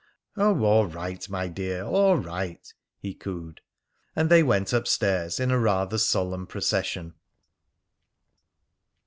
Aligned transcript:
"Oh, 0.35 0.61
all 0.63 0.87
right, 0.87 1.29
my 1.29 1.47
dear! 1.47 1.83
All 1.83 2.17
right!" 2.17 2.67
he 2.97 3.13
cooed. 3.13 3.61
And 4.15 4.29
they 4.31 4.41
went 4.41 4.73
up 4.73 4.87
stairs 4.87 5.39
in 5.39 5.51
a 5.51 5.59
rather 5.59 5.99
solemn 5.99 6.47
procession. 6.47 7.13